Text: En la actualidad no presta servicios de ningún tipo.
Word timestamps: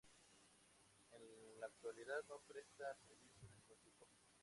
En 1.11 1.59
la 1.59 1.67
actualidad 1.67 2.23
no 2.27 2.39
presta 2.47 2.85
servicios 3.05 3.39
de 3.39 3.49
ningún 3.59 3.77
tipo. 3.83 4.07